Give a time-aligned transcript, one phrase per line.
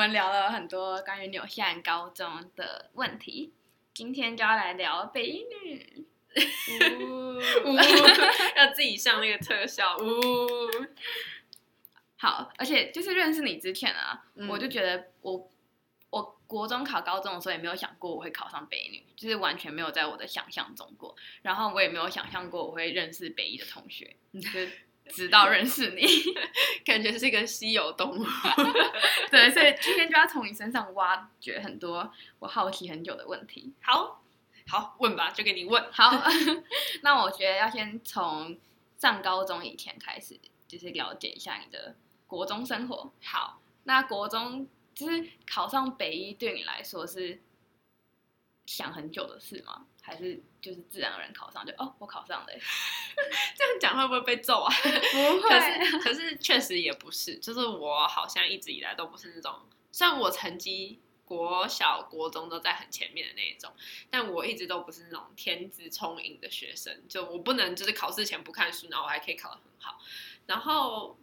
[0.00, 3.52] 我们聊了很多关于纽西兰高中的问题，
[3.92, 6.06] 今天就要来聊北一女。
[6.70, 7.76] 呜呜，
[8.56, 9.98] 要自己上那个特效。
[9.98, 10.08] 呜，
[12.16, 15.50] 好，而且就是认识你之前啊，嗯、我就觉得我
[16.08, 21.14] 我国中考高中的时候也没有想过我会考上北一女，就是完全没有在我的想象中过。
[21.42, 24.48] 然后我也没有想象过我会认识北一的同学，就
[25.12, 26.06] 直到认识你，
[26.84, 28.24] 感觉是一个稀有动物。
[29.30, 33.72] 对，所以今天就要从你身上挖掘很多我好奇很久的问题。
[33.82, 34.16] 好。
[34.68, 35.84] 好，问吧，就给你问。
[35.90, 36.12] 好，
[37.02, 38.56] 那我觉得要先从
[38.98, 40.38] 上高中以前开始，
[40.68, 41.96] 就是了解一下你的
[42.28, 43.12] 国中生活。
[43.20, 47.40] 好，那国中就是考上北一，对你来说是
[48.64, 49.86] 想很久的事吗？
[50.02, 52.46] 还是就是自然而然考上就哦，我考上了？
[53.56, 54.72] 这样讲会不会被揍啊？
[54.82, 55.48] 不会。
[55.48, 61.00] 可是可是确实也不是，就是我好像一直以来都不是那种，虽然我成绩。
[61.30, 63.72] 国小、国中都在很前面的那一种，
[64.10, 70.00] 但我一直都不是那种天资聪颖的学生，就我不能就是考试前不看书，然后我还可以考得很好。
[70.46, 71.16] 然后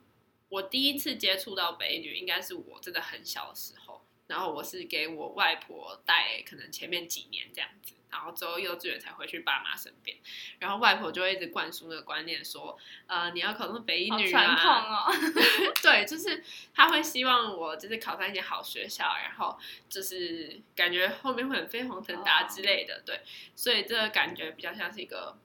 [0.47, 7.93] 我第一次接触到北女，应该是我真的很小的时候，然后我是给我外婆带，可能前面几年这样子。
[8.09, 10.17] 然后之后幼稚园才回去爸妈身边，
[10.59, 15.11] 然后外婆就会一直灌输那个观念说，呃，你要考上北一女啊，传统哦，
[15.83, 16.41] 对，就是
[16.73, 23.21] 他会希望我就是考上一间好学校，然后就是感觉后面会很飞黄腾达之类的，哦、对，
[23.55, 25.37] 所以这个感觉比较像是一个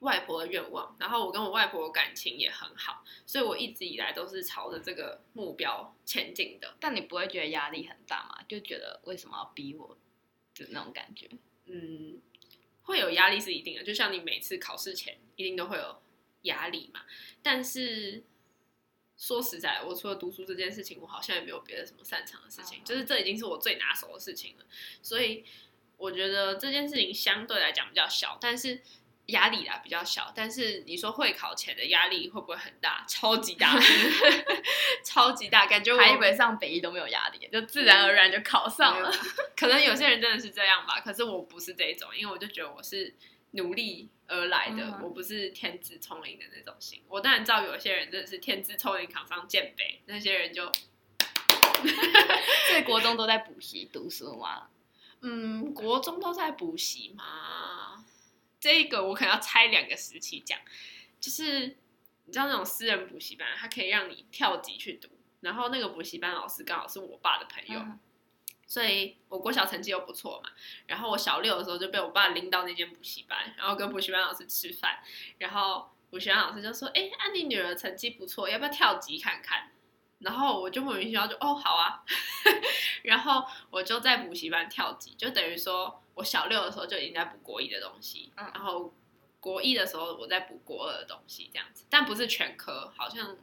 [0.00, 0.96] 外婆的愿望。
[1.00, 6.76] 然后我跟我外婆感情也很好，所以我一直以来都是朝着这个目标前进的。
[6.78, 8.44] 但你不会觉得压力很大吗？
[8.48, 9.98] 就觉得为什么要逼我，
[10.54, 11.28] 就那种感觉。
[11.66, 12.20] 嗯，
[12.82, 16.00] 会有压力是一定的，就像你每次考试前一定都会有
[16.42, 17.00] 压力嘛。
[17.42, 18.22] 但是
[19.16, 24.64] 说实在，我除了读书这件事情，我好像也没有别的什么擅长的事情，就是这已经是我最拿手的事情了。
[25.02, 25.44] 所以
[25.96, 28.80] 我觉得这件事情相对来讲比较小，但是。
[29.28, 33.04] 压力啦比较小，但是你说会考前的压力会不会很大？
[33.06, 33.78] 超级大，
[35.04, 39.12] 超级大，感觉我还以为上北一都没有压力，就自然而然就考上了。
[39.56, 43.14] 可能有些人真的是这样吧，可是我不是这种，因为我就觉得我是
[43.50, 47.02] 努力而来的，嗯、我不是天资聪颖的那种型。
[47.08, 50.64] 我当然知道有些人真的是天资聪颖考上建北，那些人就，
[52.68, 54.68] 所以国中都在补习读书吗？
[55.20, 57.97] 嗯，国中都在补习吗？
[58.60, 60.58] 这个我可能要拆两个时期讲，
[61.20, 61.76] 就是
[62.24, 65.08] 你知道那种私人补习班，它可以让你跳级去读，
[65.40, 67.98] 然后那个补习班老师刚好是我爸的朋友，嗯、
[68.66, 70.50] 所以我国小成绩又不错嘛，
[70.86, 74.98] 然后我小六的时候就被我爸拎到那间补习班，然后跟补习班老师吃饭，
[75.38, 79.70] 然后补习班老师就说：“哎，安妮女儿成绩不错，要不要跳级看看？”
[80.18, 82.02] 然后我就莫名其妙就哦好啊，
[83.04, 86.02] 然后我就在补习班跳级，就等于说。
[86.18, 88.92] 我小六的时候就已经在补国一的东西，嗯、然后
[89.38, 93.36] 国一的时候我在补国二的东西，这样子，但不是全科，好像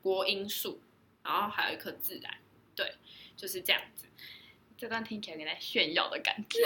[0.00, 0.80] 国英数，
[1.24, 2.38] 然后还有一科自然，
[2.76, 2.94] 对，
[3.36, 4.06] 就是这样子。
[4.78, 6.60] 这段听起来有点炫耀的感觉，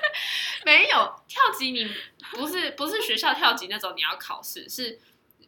[0.66, 1.90] 没有跳级，你
[2.32, 5.00] 不是不是学校跳级那种，你要考试是。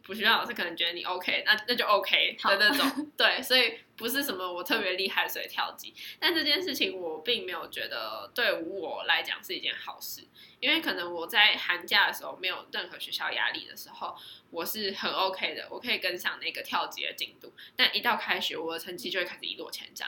[0.05, 10.21] 补习班老师可能觉得你 OK，那那就 OK 的那种，好对，所以不是什么我特别厉害所以跳级，但这件事情我并没有觉得对我来讲是一件好事，
[10.59, 14.15] 因为可能我在寒假的时候没有任何学校压力的时候，
[14.51, 20.07] 我是很 OK 的，我可以跟上那个跳级的进度，但一到开学，我的成绩就会开始一落千丈，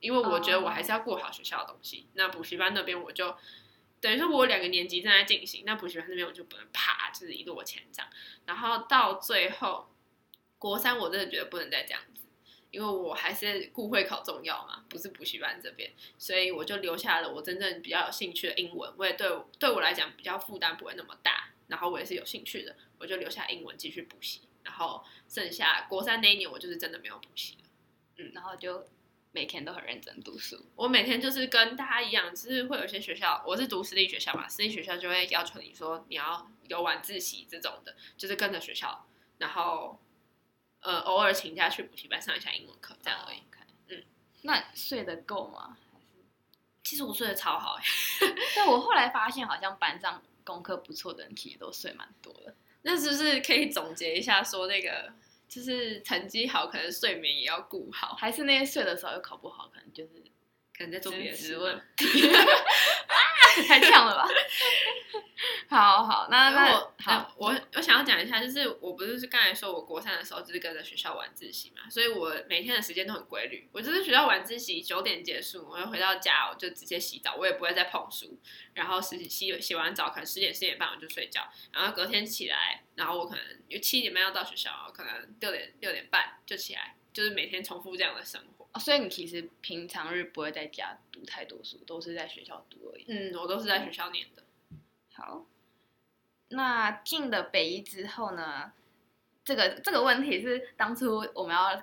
[0.00, 3.34] 因为我觉得我还是要过好学校的东西，那补习班那边我就。
[4.00, 8.06] 等于说，我有两个年级正在进行，那补习班那边我就不能啪，就是一落千丈。
[8.46, 9.88] 然后到最后，
[10.58, 12.24] 国三我真的觉得不能再这样子，
[12.70, 21.50] 因为我还是顾会考重要嘛，不是补习班这边，所以我就留下了我真正比较有兴趣的英文，我也对对我来讲比较负担不会那么大。
[21.68, 24.40] 然后我也是有兴趣的，我就留下英文继续补习。
[24.64, 27.68] 然后剩下国三那一年，我就是真的没有补习了。
[28.16, 28.88] 嗯，然后就。
[29.32, 39.06] 每天都很认真读书，我每天就是跟大家一样，就是会有些学校，我是读私立学校嘛，私立学校就会要求你说你要有晚自习这种的，就是跟着学校，
[39.38, 40.00] 然后
[40.80, 43.38] 呃偶尔请假去补习班上一下英文课这样而已。
[43.38, 43.66] Oh, okay.
[43.88, 44.04] 嗯，
[44.42, 45.78] 那睡得够吗？
[46.82, 47.78] 其实我睡得超好，
[48.56, 52.54] 但我后来发现好像班上功课不错的人其实都睡蛮多的。
[52.82, 55.12] 那是不是可以总结一下说那个？
[55.50, 60.22] 就是成绩好，可能睡眠也要顾好，还是那些睡的时候又考不好，可能就是
[60.72, 61.82] 可能在做别的事问。
[63.66, 64.28] 太呛了吧？
[65.68, 73.66] 好好，那那我好，我我想要讲一下，就是我不是刚才说我国三的时候就是跟着学校晚自习嘛，所以我每天的时间都很规律。
[73.72, 78.38] 我就是学校晚自习九点结束，我就回到家，我就直接洗澡，我也不会再碰书。
[78.74, 81.48] 然后洗洗洗完澡，可能十点十点半我就睡觉。
[81.72, 88.59] 然后隔天起来，然后我可能有七点半要到学校，可能六点六点半就起来，就是每天重复这样的生活。
[88.72, 93.04] 哦，所以你其实平常日不会在家读太多书，都是在学校读而已。
[93.08, 94.42] 嗯，我都是在学校念的。
[95.14, 95.46] 好。
[96.52, 98.72] 那进了北一之后呢？
[99.44, 101.82] 这个这个问题是当初我们要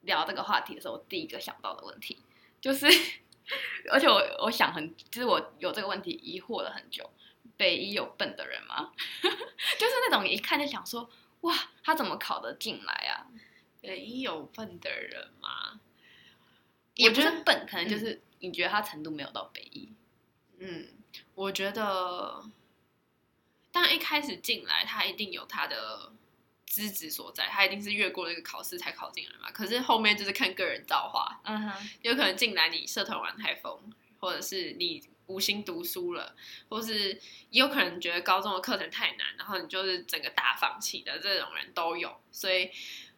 [0.00, 2.18] 聊这个话题的时候，我第一个想到的问题，
[2.60, 2.86] 就是，
[3.92, 4.14] 而且我
[4.44, 7.08] 我想很，就是我有这个问题疑惑了很久。
[7.56, 8.92] 北一有笨的人吗？
[9.22, 11.08] 就是那种一看就想说，
[11.42, 11.54] 哇，
[11.84, 13.26] 他怎么考得进来啊？
[13.80, 15.80] 北一有笨的人吗？
[16.96, 19.92] 也不是笨，可能就是你觉得他程度没有到北一。
[20.58, 20.88] 嗯，
[21.34, 22.44] 我觉得。
[23.76, 26.12] 但一开始进来，他一定有他的
[26.64, 29.50] 资质所在，他一定是越过那个考试才考进来嘛。
[29.50, 33.76] 可是后面就是看个人造化，嗯哼，有可能进来你社团玩太疯，
[34.20, 36.36] 或者是你无心读书了，
[36.68, 37.20] 或是
[37.50, 42.20] 也有可能觉得高中的课程太难，然后你就是整个大放弃的这种人都有。
[42.30, 42.70] 所以，嗯、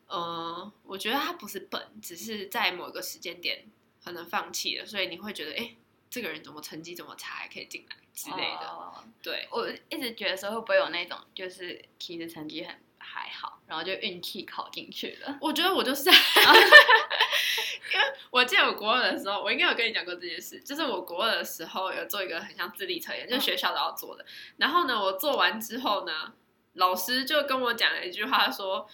[0.06, 3.67] 呃，我觉得他不是笨，只是在某个时间点
[4.05, 5.76] 可能放弃了，所以你会觉得，哎、欸，
[6.08, 7.97] 这个人怎么成绩这么差还可以进来？
[8.14, 15.37] 之类的，oh, 对，我一直觉得说会不会有那种，就是其实成绩很还好，然后就运气考进去了。
[15.38, 24.23] 我觉得我就是， 因为我记得我国二的时候，我应该有跟你讲过这件事，就是我国二的时候有做一个很像智力测验，就是学校都要做的。
[24.23, 24.32] Oh.
[24.56, 26.32] 然后呢，我做完之后呢，
[26.73, 28.88] 老师就跟我讲了一句话，说：“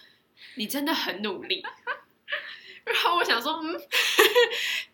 [0.55, 1.63] 你真的很努力。
[2.85, 3.81] ”然后我想说，嗯，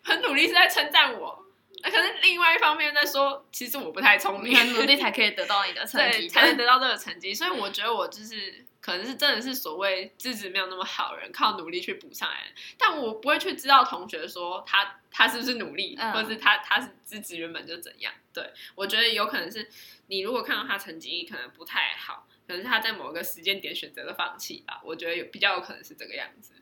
[0.02, 1.46] 很努力是在称赞我。
[1.82, 7.34] 那可是另外一方面在说，其实我不太聪明，很努力才可以得到你的 成绩，才能得到这个成绩。
[7.34, 12.52] 所以我觉得我就是可能是真的是所谓资质没有那么好人，靠努力去补上来。
[12.78, 18.12] 但我不会去知道同学说他他是不是努力，嗯、或者是他他是资质原本就怎样。
[18.32, 19.68] 对，我觉得有可能是
[20.06, 24.82] 你如果看到他成绩可能不太好，可能是他在某个时间点选择了放弃吧。
[24.84, 26.54] 我觉得有比较有可能是这个样子。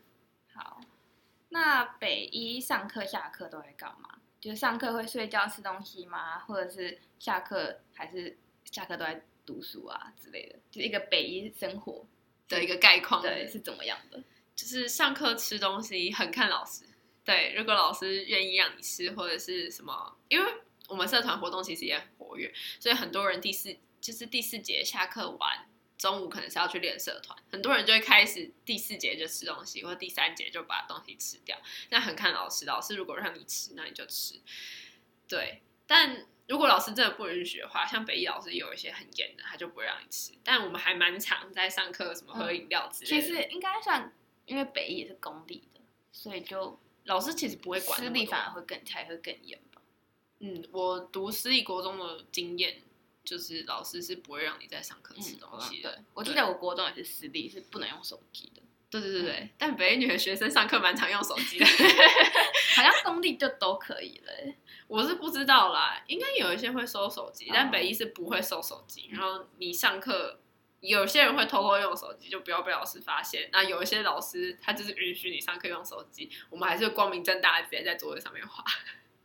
[0.55, 0.83] 好，
[1.49, 4.19] 那北一上课下课都会干嘛？
[4.39, 6.41] 就是上课会睡觉吃东西吗？
[6.41, 10.59] 或者是下课还是下课都在读书啊之类的？
[10.71, 12.07] 就是一个北一生活
[12.49, 14.23] 的一个概况，对，是怎么样的？
[14.55, 16.85] 就是上课吃东西很看老师，
[17.25, 20.53] 对，如果老师愿意让你吃或者是什么，因为
[20.89, 25.67] 我们社团活动其实也很活跃，所以很多人第四就是第四节下课完。
[25.99, 31.61] 中午可能是要去练社团，很多人就会开始第四节就吃东西，或第三节就把东西吃掉。
[31.91, 34.41] 那很看老师，老师如果让你吃，那你就吃。
[35.27, 40.33] 对，但如果老师真的不允许的话，像北一老师有一些很严的，他就不会让你吃。
[40.45, 43.21] 但我们还蛮常在上课，什么喝饮料之类的。
[43.21, 44.15] 其实应该算，
[44.47, 45.81] 因为北一也是公立的，
[46.13, 47.99] 所以就老师其实不会管。
[48.01, 49.83] 私立反而会更才会更严吧。
[50.39, 52.83] 嗯，我读私立国中的经验。
[53.29, 55.91] 就是老师是不会让你在上课吃东西的。
[55.91, 58.63] 嗯、对，我记得我国中也是私立，是不能用手机的。
[58.89, 61.67] 对对对对，嗯、但北一女的学生上课蛮常用手机的，
[62.75, 64.55] 好像公立就都可以了。
[64.89, 69.11] 我是不知道啦，应该有一些会收手机，但北一是不会收手机。
[69.11, 70.41] 嗯、然后你上课，
[70.81, 73.51] 有些人会偷偷用手机，就不要被老师发现。
[73.53, 78.65] 那有一些老师他就是允许你上课用手机，我们还是光明正大的直接在桌子上面画。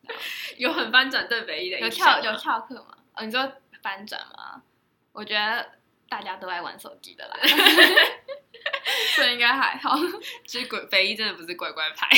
[0.02, 0.14] 嗯、
[0.60, 2.98] 有很翻转对北一的有跳有翘课吗？
[3.14, 3.50] 哦，你说。
[3.84, 4.64] 翻转吗？
[5.12, 5.74] 我觉得
[6.10, 7.38] 大家都爱玩手机的啦，
[9.16, 9.96] 所以应该还好。
[10.48, 12.10] 其实鬼北一真的不是乖乖牌，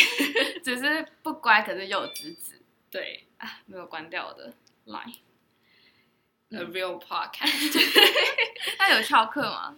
[0.63, 2.61] 只是不乖，可是又有资质。
[2.89, 4.53] 对啊，没有关掉的
[4.85, 5.15] line。
[6.51, 7.81] A real podcast。
[8.77, 9.77] 那有翘课吗？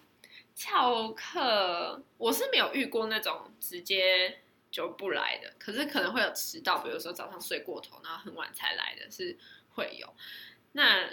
[0.54, 9.38] 翘课我是没有遇过那种直接就不来的，可是可能会有迟到，比如说早上睡过头，然后很晚才来的是
[9.74, 10.14] 会有。
[10.74, 11.08] 那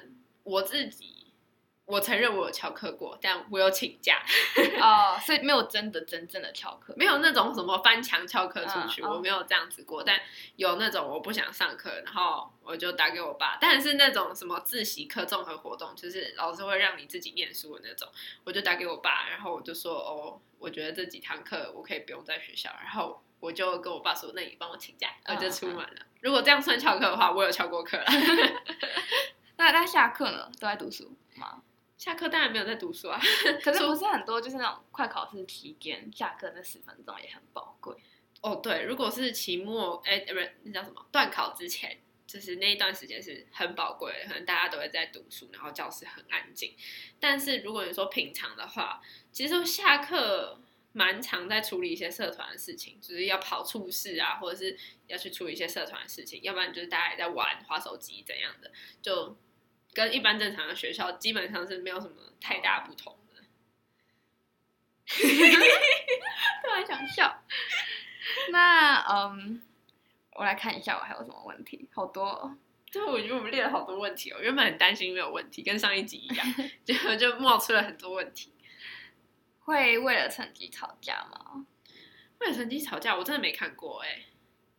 [0.44, 1.32] 我自己，
[1.86, 4.22] 我承认我有翘课过，但我有请假
[4.80, 10.02] 哦，所以没有真的真正的翘课，没有那种什么翻墙翘课出去，嗯、我没有这样子过。
[10.02, 10.20] 但
[10.56, 13.58] 有那种我不想上课，然后我就打给我爸。
[13.60, 18.08] 但是那种什么自习课综合活动，就是老师会让你自己念书的那种，
[18.44, 25.96] 我就打给我爸，然后我就说哦，我觉得这几堂课我可以不用在学校，然后我就跟我爸说，那你帮我请假，我就出门了。
[25.98, 28.04] 嗯、如果这样算翘课的话，我有翘过课了。
[29.56, 30.50] 那那下课呢？
[30.60, 31.62] 都在读书吗？
[31.96, 33.20] 下课当然没有在读书啊。
[33.62, 37.96] 可是不是很多，就是那种快考试期间下课那十分钟也很宝贵。
[38.42, 41.06] 哦，对，如果是期末，哎，不是那叫什么？
[41.10, 46.74] 断考之前，就是那一段时间是很宝贵的，可能大家都会在读书，然后教室很安静。
[47.18, 49.00] 但是如果你说平常的话，
[49.32, 50.60] 其实下课
[50.92, 58.70] 蛮常在处理一些社团的事情，就是要跑处事啊，或者是要去处理一些社团的事情，要不然就是大家也在玩、滑手机怎样的，
[59.00, 59.34] 就
[59.94, 63.42] 跟一般正常的学校基本上是没有什么太大不同的。
[66.62, 67.42] 突然想笑。
[68.50, 69.62] 那嗯。
[70.36, 71.88] 我来看一下，我还有什么问题？
[71.94, 72.56] 好多、哦，
[72.90, 74.38] 对，我觉得我们列了好多问题哦。
[74.40, 76.44] 原本很担心没有问题，跟上一集一样，
[76.84, 78.52] 结果就冒出了很多问题。
[79.60, 81.64] 会为了成绩吵架吗？
[82.40, 84.24] 为了成绩吵架，我真的没看过哎，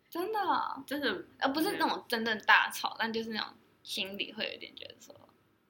[0.09, 3.47] 真的，真的，呃不是那种真正大吵，但就是那种
[3.85, 5.13] 心里会有点觉得说，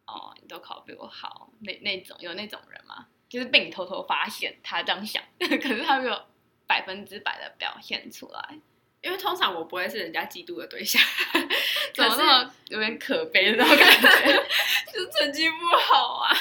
[0.07, 3.07] 哦，你都考比我好，那那种有那种人吗？
[3.27, 6.25] 就是被你偷偷发现他这样想， 可是他没有
[6.65, 8.59] 百分之百的表现出来。
[9.01, 10.99] 因为通常我不会是人家嫉妒的对象，
[11.93, 14.47] 怎么那么有点可悲的那种感觉？
[14.91, 16.35] 就成绩不好啊。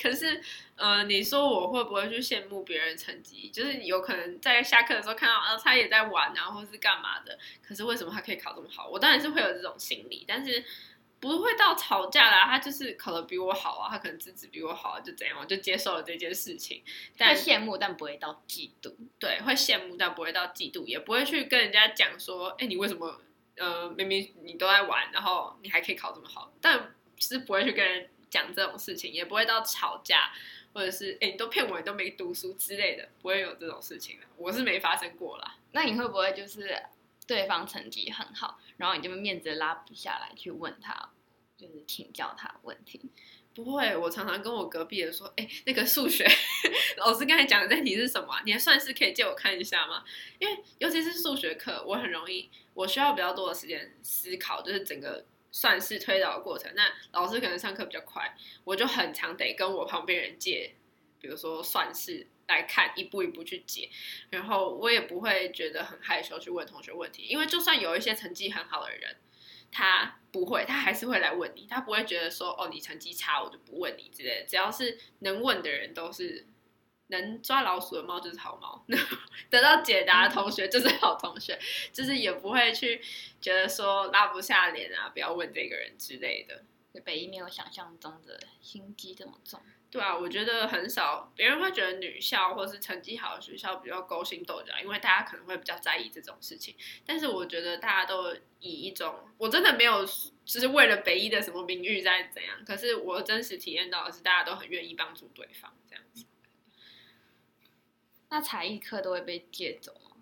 [0.00, 0.40] 可是，
[0.78, 3.50] 呃，你说我会不会去羡慕别人成绩？
[3.50, 7.38] 就是有可能在下课的时候看到，啊，他也在玩啊，或是干嘛的。
[7.62, 8.88] 可是为什么他可以考这么好？
[8.88, 10.64] 我当然是会有这种心理，但是。
[11.20, 16.80] 不会到吵架啦，他就是考的比我好啊，他可能资质比我好啊，就怎样，我就接受了这件事情。
[17.16, 18.94] 但会羡慕，但不会到嫉妒。
[19.18, 23.20] 对，会羡慕，但不会到嫉妒，也不会去跟人家讲说，哎，你为什么，
[23.56, 30.30] 呃，明明你都在玩，然后你还可以考这么好，但是不会去跟人讲这种事情，也不会到吵架，
[30.72, 35.56] 或者是，哎，你都骗我，你都没读书之类的，不会有这种事情的，我是没发生过啦。
[35.72, 36.76] 那你会不会就是？
[37.26, 41.10] 对方成绩很好，然后你就面子拉不下来去问他，
[41.58, 43.02] 就是请教他问题。
[43.54, 46.26] 不会，我常常跟我隔壁的说：“哎，那个数学
[46.96, 48.40] 老师刚才讲的这题是什么啊？
[48.46, 50.02] 你还算是可以借我看一下吗？”
[50.40, 56.72] 因为尤其是数学课，我很容易，我需要比较多的时间思考，就是整个算式推导的过程。
[56.74, 60.74] 那老师可能上课比较快，我就很常得跟我旁边人借，
[61.20, 62.26] 比如说算式。
[62.48, 63.90] 来看一步一步去解，
[64.30, 69.16] 然后我也不会觉得很害羞去问同学问题，因为就算有一些成绩很好的人，
[69.70, 76.46] 他不会，他还是会来问你，他不会觉得说哦，你成绩差我就不问你之类的，只要是能问的人都是
[77.08, 78.84] 能抓老鼠的猫就是好猫，
[79.50, 81.58] 得到解答的同学就是好同学，
[81.92, 83.00] 就是也不会去
[83.40, 86.64] 觉得说拉不下脸啊，不要问这个人之类的。
[87.04, 89.60] 北一没有想象中的心机这么重。
[89.90, 96.74] 对啊，我觉得很少，别人会觉得女校或是成绩好的学校比较勾心斗角，因为大家可能会比较在意这种事情。
[97.06, 100.04] 但是我觉得大家都以一种，我真的没有，
[100.44, 102.64] 就是为了北一的什么名誉在怎样。
[102.66, 106.24] 可是我真实体验到的是，大家都很愿意帮助对方这样子。
[108.30, 110.16] 那才艺课都会被借走吗？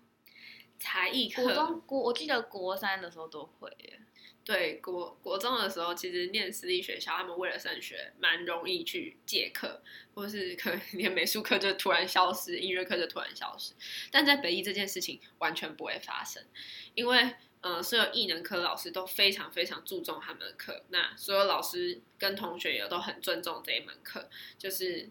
[0.79, 3.99] 才艺课，国中国，我记得国三的时候都会耶。
[4.45, 9.81] 对，国国中的时候，其实念私立学校，他们为了升学，蛮容易去借课，
[10.13, 13.73] 或是可能连美术课就突然消失，音乐课就突然消失。
[14.09, 16.41] 但在北一这件事情完全不会发生，
[16.95, 25.09] 因为呃，所有艺能科老师都非常非常注重他们的课，那所有老师跟同学也都很尊重这一门课，就是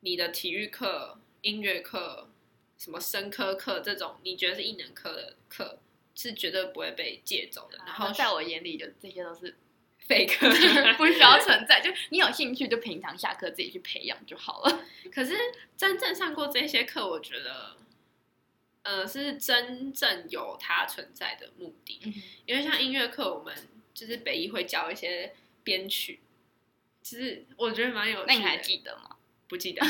[0.00, 2.30] 你的体育课、音乐课、
[2.78, 5.80] 什么生科课这种，你觉得是艺能科的课。
[6.20, 9.56] 是绝对不会被借走的，然后在我眼里，就这些都是
[10.00, 10.50] 废 课，
[10.98, 11.80] 不需要存在。
[11.80, 14.84] 就你有兴趣，就平常下课自己去培养就好了。
[15.12, 15.36] 可是
[15.76, 17.76] 真正上过这些课，我觉得，
[18.82, 22.00] 呃，是真正有它存在的目的。
[22.04, 22.12] 嗯、
[22.46, 23.54] 因为像音乐课，我们
[23.94, 26.18] 就是北一会教一些编曲，
[27.00, 28.26] 其实我觉得蛮有趣的。
[28.26, 29.14] 那你还记得吗？
[29.46, 29.80] 不记得，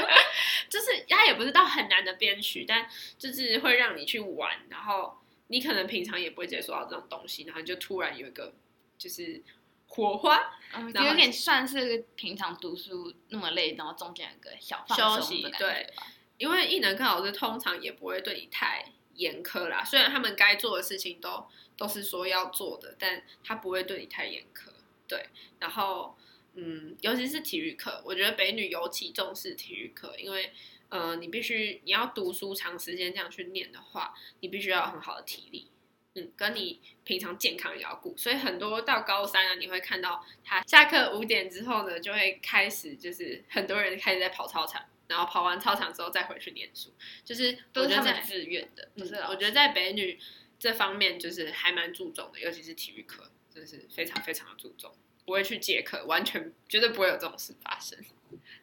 [0.72, 2.88] 就是它也不是到很难的编曲，但
[3.18, 5.18] 就是会让你去玩，然后。
[5.48, 8.54] 你可能平常也不会接触到这种东西，然后就突然有一个
[8.96, 9.42] 就是
[9.86, 15.92] 火花，嗯，有点算是平常读书那么累，然后中间有个小休息，对，
[16.38, 24.70] 因为艺能课老师通常也不会对你太严苛啦，虽然他们该做的事情都都是说要做的，但他不会对你太严苛，
[25.06, 25.26] 对。
[25.58, 26.16] 然后，
[26.54, 30.52] 嗯，尤其是体育课，我觉得北女尤其重视体育课，因为。
[30.92, 35.70] 呃，你必须你要读书长时间这样去念的话，你必须要有很好的体力，
[36.16, 38.14] 嗯，跟你平常健康也要顾。
[38.14, 46.92] 所以很多到高三啊，你会看到他下课五点之后呢，就会开始就是很多人开始在跑操场，然后跑完操场之后再回去念书，
[47.24, 49.14] 就是都是他们自愿的，不是？
[49.30, 50.18] 我觉得在北女
[50.58, 54.94] 这方面就是还蛮注重的，尤其是体育课，真的是非常非常的注重，
[55.24, 57.98] 不会去借课，完全绝对不会有这种事发生。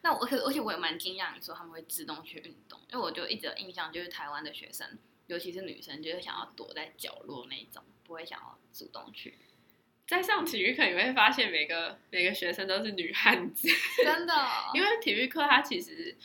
[0.02, 9.38] 那我可而且我也蛮惊讶，你说他们会自动去运动，因为我就一直有印象，就是台湾的学生，尤其是女生，就是想要躲在角落那种，不会想要主动去。
[10.06, 13.68] 在上体育课，你会发现每个每个学生都是女汉子，
[14.02, 14.70] 真的、哦。
[14.74, 16.16] 因为体育课它其实，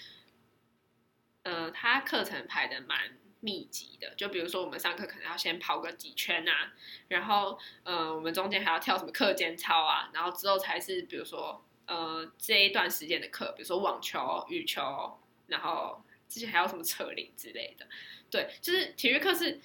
[1.43, 2.97] 呃，它课程排的蛮
[3.45, 4.13] 密集的。
[4.17, 6.73] 就比如说，我们上课可能要先跑个几圈啊，
[7.09, 17.85] 然后，嗯，我们中间还要跳什么课间操啊，然后之后才是比如说，呃，这一段时间的课，比如说网球、羽球，然后之前还有什么扯铃之类的。
[18.31, 19.61] 对，就是体育课是。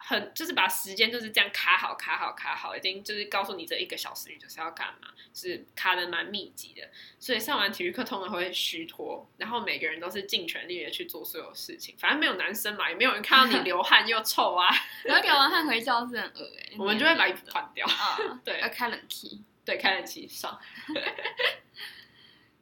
[0.00, 6.88] 很就是把时间就是这样卡好卡好卡好，已经就是告诉你这一个小时你就是要干嘛，是卡的蛮密集的，
[7.18, 14.68] 所以上完体育课通常会虚脱，然后每个人都是尽全力的去做所有事情，反正没有男生嘛，也没有人看到你 流汗又臭啊，
[15.04, 20.58] 然后流完汗回教室很恶哎，我们就会把衣服换掉 啊，对，要开冷气，对，开冷气上。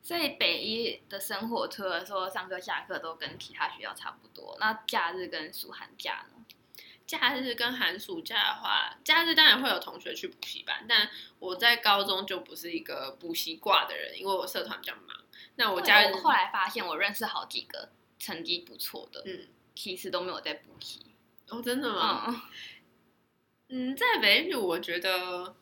[0.02, 6.35] 所以北一的生活除了说上课下课都跟其他学校差不多，那假日跟暑寒假呢？
[7.06, 11.08] 假日跟寒暑假的话，假日当然会有同学去补习班，但
[11.38, 15.16] 我在高中就不是一个补习挂的人，因为我社团比较忙。
[15.54, 21.06] 那我假日我后来发现，我认识好几个成绩不错的，嗯，其实都没有在补习。
[21.48, 22.24] 哦，真的吗？
[23.68, 25.54] 嗯，嗯，在北一女，我觉得，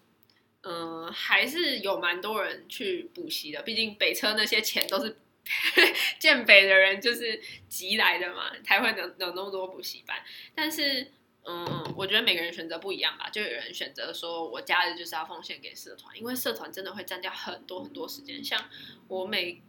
[0.63, 5.19] 嗯、呃，还是有蛮多人去补习的，毕竟北车那些钱都是
[6.19, 10.25] 建北的人就是集来的嘛，才会能有那么多补习班，
[10.55, 11.13] 但是。
[11.47, 13.29] 嗯嗯，我觉得每个人选择不一样吧。
[13.29, 18.43] 就有人选择说，我假日就是要奉献给社团，因为社团真的会占掉很多很多时间。
[18.43, 18.69] 像
[19.09, 19.63] 我每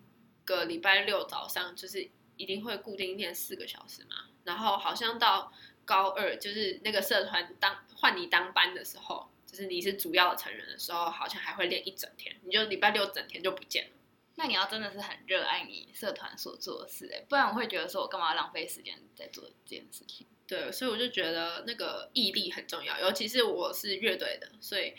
[0.45, 5.51] 个礼拜六早上就是一定会固定练四个小时嘛，然后好像到
[5.83, 13.91] 高二就是那个社团当换你当班的时候，就是你是主要的成员的时候，好像还会练一整天，你就礼拜六整天就不见了。
[14.35, 20.27] 那你要真的是很热爱你社团所做的事，哎，不然我会觉得说我干嘛浪费时间在做这件事情。
[20.45, 24.93] 对，所以我就觉得那个毅力很重要，尤其是我是乐队的，所以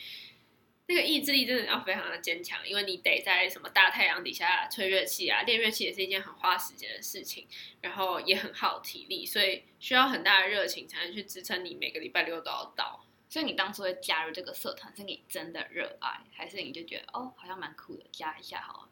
[0.87, 7.47] 那个意志力真的要非常的坚强，因为你得在什么大太阳底下吹乐器啊，练乐器也是一件很花时间的事情，
[7.83, 13.05] 然后也很耗体力，所以需要很大的热情才能去支撑你每个礼拜六都要到。
[13.29, 18.89] 所以你当初会加入这个社团，是你真的热爱，还是你就觉得哦，好像蛮酷的，加一下好了？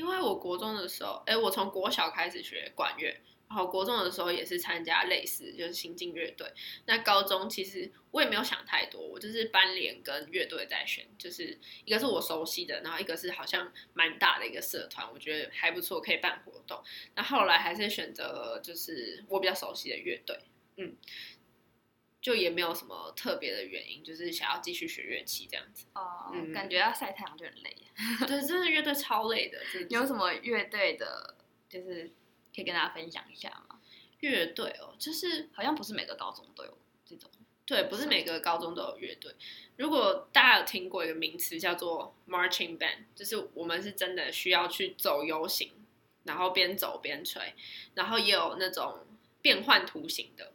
[0.00, 3.14] 因为我国中的时候，哎，我从国小开始学管乐。
[3.50, 6.46] 然后国中的时候也是参加类似，就是新进乐队。
[6.86, 16.80] 那高中其实我也没有想太多，我就是班联跟乐队在选，就是一个是我熟悉的，然后一个是好像蛮大的一个社团，我觉得还不错，可以办活动。
[17.16, 20.38] 那后来还是选择了就是我比较熟悉的乐队，
[20.76, 20.94] 嗯，
[22.20, 25.86] 就也没有什么特别的原因，就是想要继续学乐器这样子。
[25.94, 27.76] 哦，嗯，感觉要晒太阳就很累。
[28.26, 29.58] 对，真的乐队超累的。
[29.88, 31.34] 有什么乐队的，
[31.68, 32.12] 就是。
[32.52, 33.78] 可以跟大家分享一下吗？
[34.18, 37.30] 乐队哦，就是好像不是每个高中都有这种。
[37.64, 39.32] 对，不是每个高中都有乐队。
[39.76, 45.70] 如果大家有听过一个名词叫做 marching band，就是我们是真的需要去走游行，
[46.24, 47.54] 然后边走边吹，
[47.94, 49.06] 然后也有那种
[49.40, 50.52] 变换图形的，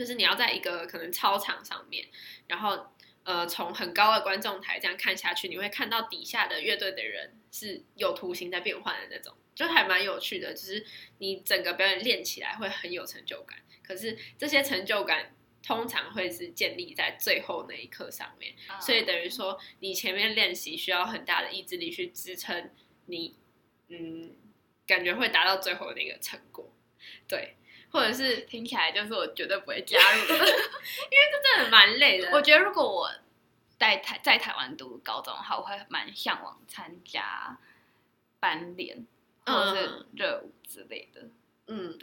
[0.00, 2.08] 就是你要在一个可能操场上面，
[2.46, 2.86] 然后
[3.22, 9.36] 呃从很高的观众台这样看下去，你会看到底下的乐队的人是有图形在变换的那种。
[9.54, 10.86] 就还蛮有趣的，就是
[11.18, 13.58] 你整个表演练起来会很有成就感。
[13.82, 22.70] 可是这些成就感通常会是建立在最后那一刻上面，哦、所以等于说你前面练习需要很大的意志力去支撑
[23.04, 23.36] 你，
[23.88, 24.34] 嗯，
[24.86, 26.72] 感觉会达到最后的那个成果。
[27.28, 27.56] 对，
[27.90, 30.48] 或者是听起来就是我绝对不会加入的， 因为
[31.32, 32.30] 这真的蛮累的。
[32.32, 33.10] 我觉得如果我
[33.78, 37.58] 在台在台湾读高中的话，我会蛮向往参加
[38.38, 39.06] 班联。
[39.46, 41.22] 或者是热舞之类的，
[41.66, 41.98] 嗯，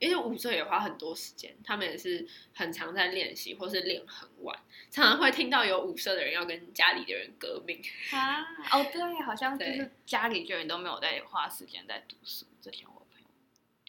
[0.00, 4.54] 因为舞社也花很多时间，他们也是很常在练习，或是练很晚，
[4.90, 8.42] 常常会听到有舞社的人要跟家里的人革命啊。
[8.72, 12.44] 哦，对，好像就是家里的人都没有在花时间在读书。
[12.60, 13.28] 之前我朋友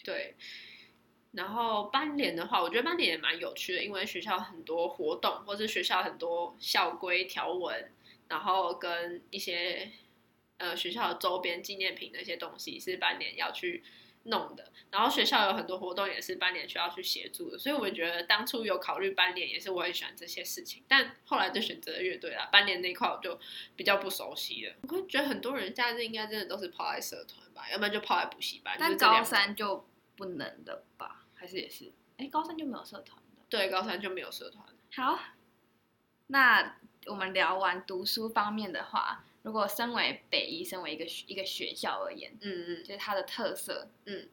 [0.05, 0.35] 对，
[1.31, 7.91] 然后班联的话，我觉得班联也蛮有趣的，因为学校很多活动，或是学校很多校规条文，
[8.27, 9.91] 然后跟一些。
[10.57, 13.83] 呃，学校的周边纪念品那些东西是班联要去
[14.25, 22.47] 弄的，然后学校有很多活动也是班联需要去协助的，所以我觉得当初有考虑班联也是我很喜欢这些事情，但后来就选择了乐队啦。
[22.51, 23.39] 班联那块我就
[23.75, 24.75] 比较不熟悉了。
[24.83, 28.77] 我会觉得很多人假日应该真的都是泡在社团吧，要不然就泡在补习班。
[28.79, 29.83] 但高三就
[30.15, 31.20] 不能的吧？
[31.41, 31.91] 还是也是？
[32.17, 33.41] 哎，高三就没有社团的。
[33.49, 34.63] 对，高三就没有社团。
[34.93, 35.17] 好，
[36.27, 36.77] 那
[37.07, 39.23] 我们聊完读书方面的话。
[39.41, 44.29] 如果身为北一，身为一个一个学校而言，嗯嗯，就是它的特色，嗯，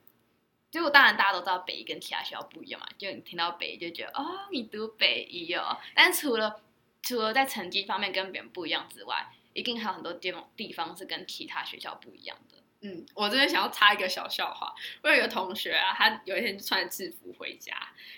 [0.71, 6.61] 结果当然大家都知道北一跟其他学校不一样嘛，就你听到北一就觉得哦，你读北一哦，但除了
[7.01, 12.62] 除了在成绩方面跟别人不一样之外，一定还有很多地方地方是跟其他学校不一样的。
[12.80, 14.72] 嗯，我这边想要插一个小笑话。
[15.02, 17.74] 我有一个同学啊，他有一天穿制服回家，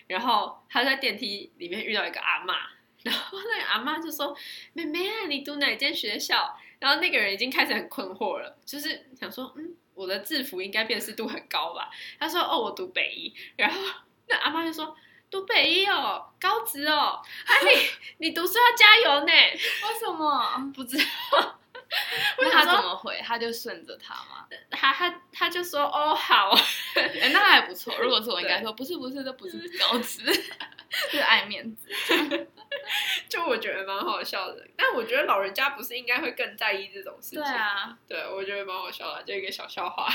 [0.07, 2.55] 然后他在电梯里面遇到一个阿妈，
[3.03, 4.37] 然后那个阿妈就说
[4.75, 13.81] ：“妹妹啊，你读哪间学校？”然后那个人已经开始很困惑了，就是想说：“嗯，我的制服应该辨识度很高吧？”他说：“哦，我读北一。”然后
[14.29, 14.95] 那阿妈就说
[15.31, 19.33] ：“读北一哦，高职哦， 啊你你读书要加油呢？
[19.33, 20.71] 为什么？
[20.75, 21.57] 不知道。”
[22.39, 24.47] 问他怎么回，他就顺着他嘛。
[24.71, 26.51] 他他他就说哦好，
[26.95, 27.93] 哎、欸、那还不错。
[27.99, 30.23] 如果是我应该说不是不是，这不是高职，
[31.11, 31.89] 是爱面子。
[33.29, 37.43] 就我觉得蛮好笑的，但我觉得老人家不是应该会更在意这种事情？
[37.43, 40.09] 对啊，对，我觉得蛮好笑的，就一个小笑话。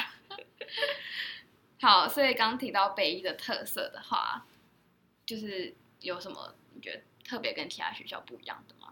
[1.81, 4.45] 好，所以刚提到北一的特色的话，
[5.25, 8.84] 就是有什么你觉得特别跟其他学校不一样的吗？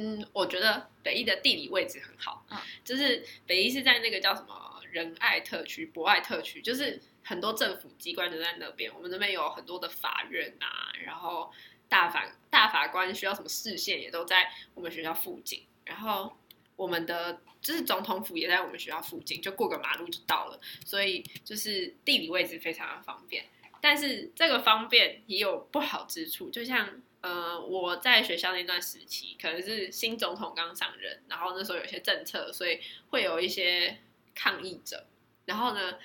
[0.00, 8.94] 嗯，我觉得北一的地理位置很好，嗯，就是北一是在那个叫什么仁爱特区、博爱特区，就是很多政府机关都在那边。
[8.94, 11.52] 我们那边有很多的法院啊，然后
[11.88, 15.64] 大法大法官需要什么视线也都在我们学校附近。
[15.84, 16.32] 然后
[16.76, 23.44] 我们的就是总统府也在我们学校附近，就过个马路就到了，所以就是地理位置非常的方便。
[23.80, 27.02] 但是这个方便也有不好之处，就像。
[27.20, 33.98] 呃，我在学校那段时期，可能是新总统刚上任，然后那时候有些政策，所以会有一些
[34.34, 35.06] 抗议者。
[35.46, 35.98] 然后呢，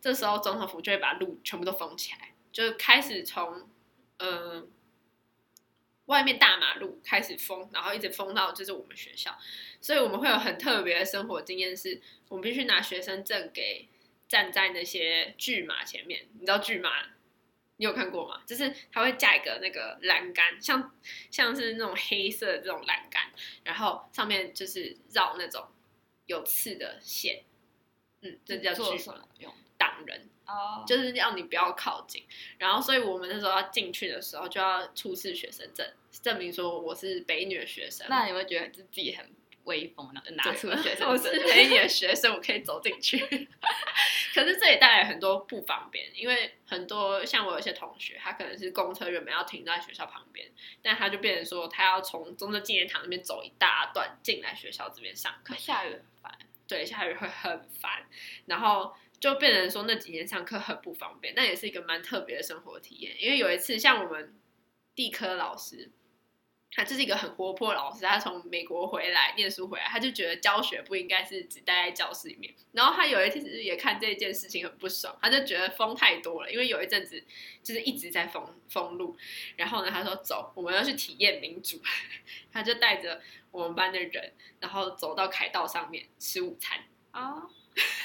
[0.00, 3.68] 这时候总统府就会把路全部都封起来，就开始从
[4.18, 4.64] 呃
[6.06, 9.36] 外面大马路开始封，然后一直封到就是我们学校。
[9.80, 13.88] 所以我们会有很特别的生活经验，是我们必须拿学生证给
[14.28, 17.06] 站在那些拒马前面，你知道拒马？
[17.80, 18.42] 你有看过吗？
[18.46, 20.94] 就是它会架一个那个栏杆，像
[21.30, 23.22] 像是那种黑色的这种栏杆，
[23.64, 25.66] 然后上面就是绕那种
[26.26, 27.42] 有刺的线，
[28.20, 29.50] 嗯，这叫做什么用？
[29.78, 32.22] 挡人哦，就是要你不要靠近。
[32.58, 35.90] 然后，所以我们那时候要进去的时候，就要出示学生证，
[36.22, 38.06] 证明说我是北女的学生。
[38.10, 39.26] 那你会觉得自己很
[39.64, 43.18] 威风，然后拿出学生， 我是 北女的学生，我可以走进去。
[44.34, 50.48] 可是这也带来很多不方便，因为很多像我有些同学，他可能是公车原本要停在学校旁边，
[50.82, 55.54] 但他就变成说他要从中正纪念堂那边走一大段进来学校这边上课。
[55.56, 58.06] 下雨很烦，对，下雨会很烦，
[58.46, 63.16] 然后就变成说那几天上课很不方便，那也是一个蛮特别的生活体验。
[63.18, 64.34] 因为有一次像我们
[64.94, 65.90] 地科老师。
[66.72, 72.54] 他就是一个很活泼老师，他从美国回来念书回来，他就觉得教学不应该是只待在教室里面。
[72.72, 77.22] 然后他有一次也看这件事情很不爽，他就觉得封太多了，因为有一阵子
[77.62, 79.16] 就是一直在封封路。
[79.56, 81.80] 然后呢，他说走，我们要去体验民主。
[82.52, 86.78] 他就带着我们班的人，然后走到凯道上面吃午餐
[87.10, 87.48] 啊。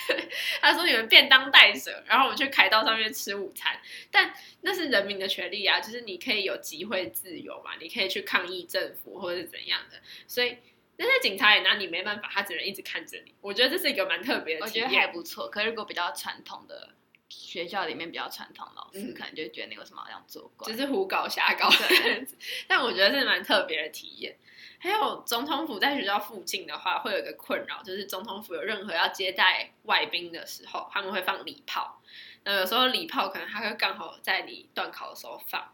[0.08, 0.18] Oh.
[0.62, 3.80] 他说：“你们便当带着，然后我们去凯道上面吃午餐。
[4.12, 10.00] 但那是人民的权利啊，就是你可以有集会自由嘛，你可以去抗议政府或者是怎样的。
[10.28, 10.58] 所以
[10.98, 13.34] 那些警察也拿你没办法，他只能一直看着你。
[13.42, 15.50] 我觉得这是一个蛮特别的体验，我觉得还不错。
[15.50, 16.90] 可是如果比较传统的
[17.30, 22.38] 学校里面比较传统老师，嗯、可能就觉得你为什么要这样做怪，就是胡搞瞎搞的样子。
[22.68, 24.38] 但我觉得是蛮特别的体验。”
[24.86, 32.00] 还有总统府在学校附近的话，会有一个困扰，就是总统府有任何要接待外宾的时候，他们会放礼炮。
[32.44, 35.74] 那有时候礼炮可能他会刚好在你断考的时候放，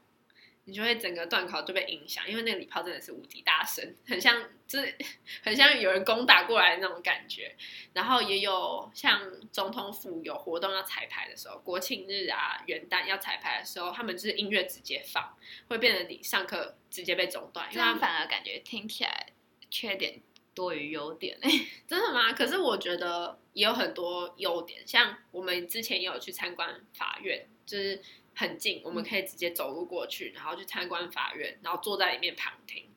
[0.66, 4.96] 你就会整个段考就被影响，因为那个礼炮真的是无敌大声，很像就是
[5.44, 7.56] 很像有人攻打过来的那种感觉。
[7.94, 9.22] 然后也有像
[9.52, 15.36] 总统府有活动要彩排的时候，国庆日啊、元旦要彩排的时候，他们就是音乐直接放，
[15.68, 16.78] 会变得你上课。
[16.92, 19.28] 直接被中断，这样反而感觉听起来
[19.70, 20.20] 缺点
[20.54, 21.40] 多于优点
[21.88, 22.34] 真的吗？
[22.34, 28.02] 可是我觉得也有很多优点，像我们之前也有去参观法院，就是
[28.42, 32.90] 很近，我们可以直接走路过去，然后去参观法院，然后坐在里面旁听。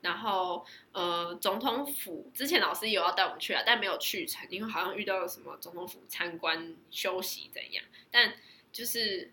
[0.00, 8.34] 然后呃，总统府之前老师有要带我们去啊，但没有去成，因为好像遇到了什么总统府参观休息怎样，但
[8.72, 9.32] 就是。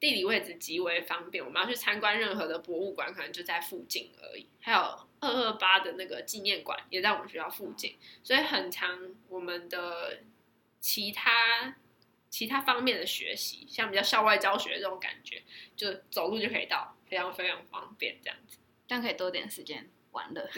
[0.00, 4.46] 地理位置极为方便，我们要去参观任何的博物馆，可能就在附近而已。
[4.58, 4.78] 还有
[5.20, 10.20] 二二八的那个纪念馆也在我们学校附近，所以很长我们的
[10.80, 11.76] 其他
[12.30, 15.42] 其他方面的学习，像比较校外教学这种感觉，
[15.76, 18.56] 就走路就可以到，非常非常方便这样子。
[18.86, 20.48] 这样可以多点时间玩乐。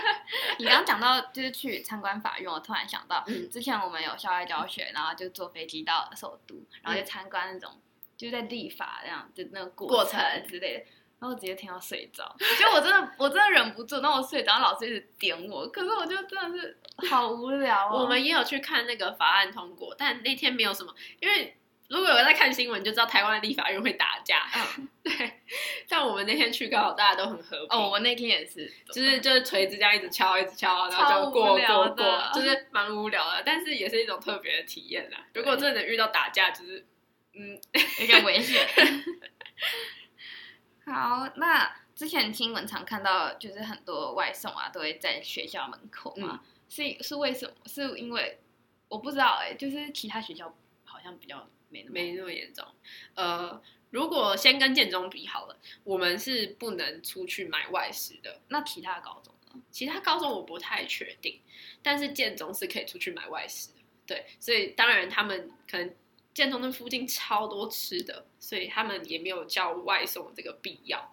[0.58, 7.80] 你刚刚讲到就是去参观法院，我突然想到，嗯，之前我们有校外教学，然后就坐飞机到首都，然后就参观那种。
[8.16, 10.86] 就在立法这样，就那个过程之类的，
[11.18, 18.02] 然后我直接听到睡着，就我真的我真的忍不住，然后我睡着，然后老师一直点我，可是我就真的是好无聊哦。
[18.02, 21.56] 我们也有去看那个法案通过，但那天没有什么，因为。
[21.88, 24.42] 如果有人在看新闻，就知道台湾的立法院会打架。
[24.56, 25.40] 嗯， 对。
[25.86, 27.68] 像我们那天去，刚好大家都很和平。
[27.70, 35.18] 哦，我那天也是，就是就是锤子这样一直敲，一直敲，然后就过过过，就是蛮无聊的，但是也是一种特别的体验啦。
[35.32, 36.84] 如果真的遇到打架，就是
[37.34, 37.56] 嗯，
[38.00, 38.66] 有点危险。
[40.86, 46.40] 好，那之前新闻常看到，就是很多外送啊，都会在学校门口嘛。
[46.42, 47.54] 嗯、是是为什么？
[47.66, 48.38] 是因为
[48.88, 51.48] 我不知道哎、欸，就是其他学校好像比较。
[51.68, 52.64] 没没那么严重，
[53.14, 58.40] 呃，如果先跟建中比好了，我们是不能出去买外食的。
[58.48, 59.60] 那其他高中呢？
[59.72, 61.40] 其他高中我不太确定，
[61.82, 63.80] 但是建中是可以出去买外食的。
[64.06, 65.92] 对，所以当然他们可能
[66.36, 71.12] 建中那附近超多吃的，所以他们也没有叫外送这个必要。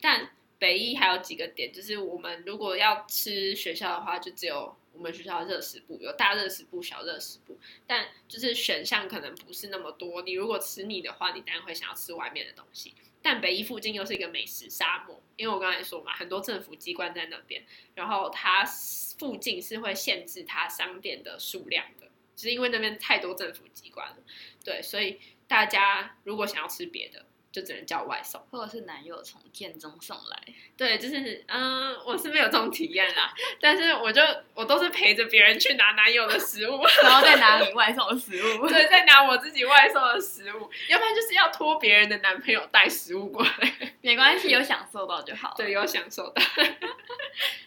[0.00, 4.76] 但北一还有几个点，就是我们如果要吃学校的话，就只有。
[4.92, 10.22] 我们学校热食部有大热食部、小热食部，但就是选项可能不是那么多。
[10.22, 12.94] 你如果吃腻的话，你当然会想要吃外面的东西。
[13.20, 17.62] 但北一附近又是一个美食沙漠，因为我刚才说嘛，很多政府机关在那边，
[17.94, 22.05] 然后它附近是会限制它商店的数量的，
[22.36, 24.16] 就是因为那边太多政府机关了。
[24.62, 25.18] 对，所以
[25.48, 27.26] 大家如果想要吃别的。
[27.56, 30.42] 就只能叫外送，或者是男友从店中送来。
[30.76, 34.20] 对，就是嗯，我是没有这种体验啦，但是我就
[34.52, 43.50] 我都是陪着别人去拿男友的食物， 然后再拿你外送的食物，对，再拿我自己外送的食物，要不然就是要托别人的男朋友带食物过来。
[44.02, 45.54] 没关系，有享受到就好。
[45.56, 46.42] 对，有享受到。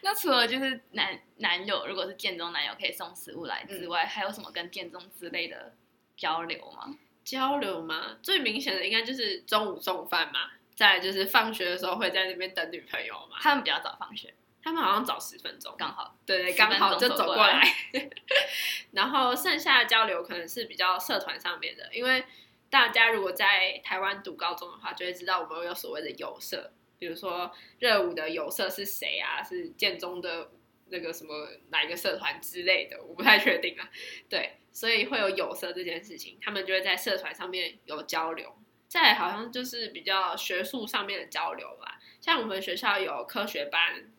[0.01, 5.73] 那除了就是男男友，如果是建中男友可以送食物来之外，嗯、还有什么跟建中之类的
[6.15, 6.95] 交流吗？
[7.23, 8.17] 交流吗？
[8.21, 13.37] 最明显的应该就是中午送饭嘛，再就是放学的时候会在那边等女朋友嘛。
[13.39, 17.61] 他们比较早放学，他们好像早十分钟，刚好，对对，刚好就走过来。
[18.91, 22.23] 然后剩下的交流可能是比较社团上面的，因为
[22.69, 29.43] 大家如果在台湾读高中的话，就会知道我们有所谓的友社，比如说热舞的友社是谁啊？
[29.43, 30.49] 是建中的
[30.89, 33.89] 那个什么哪一个社团之类的，我不太确定啊。
[34.29, 34.57] 对。
[34.71, 38.55] 所以会有有社这件事情，他们就会在社团上面有交流。
[38.87, 44.11] 再好像就是比较学术上面的交流吧，像我们学校有科学班，